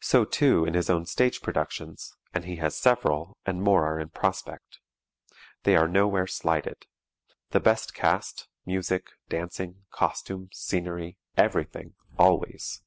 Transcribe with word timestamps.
So, 0.00 0.24
too, 0.24 0.64
in 0.64 0.72
his 0.72 0.88
own 0.88 1.04
stage 1.04 1.42
productions, 1.42 2.16
and 2.32 2.46
he 2.46 2.56
has 2.56 2.74
several, 2.74 3.36
and 3.44 3.62
more 3.62 3.84
are 3.84 4.00
in 4.00 4.08
prospect. 4.08 4.78
They 5.64 5.76
are 5.76 5.86
nowhere 5.86 6.26
slighted. 6.26 6.86
The 7.50 7.60
best 7.60 7.92
cast, 7.92 8.48
music, 8.64 9.08
dancing, 9.28 9.84
costumes, 9.90 10.56
scenery 10.56 11.18
everything 11.36 11.96
always. 12.18 12.80